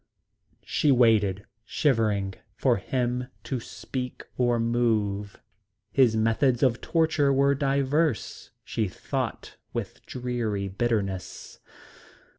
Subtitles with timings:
[0.65, 5.39] She waited, shivering, for him to speak or move.
[5.91, 11.59] His methods of torture were diverse, she thought with dreary bitterness.